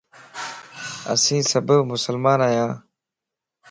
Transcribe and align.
اسين 1.13 1.41
سڀ 1.51 1.67
مسلمان 1.91 2.39
ايان 2.47 2.71